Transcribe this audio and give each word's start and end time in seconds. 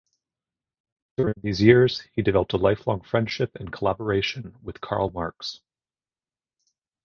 During 1.17 1.35
these 1.43 1.61
years, 1.61 2.01
he 2.15 2.23
developed 2.23 2.53
a 2.53 2.57
lifelong 2.57 3.01
friendship 3.01 3.53
and 3.57 3.71
collaboration 3.71 4.57
with 4.63 4.81
Karl 4.81 5.11
Marx. 5.11 5.61